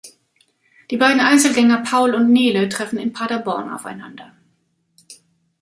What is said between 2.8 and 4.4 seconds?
in Paderborn aufeinander.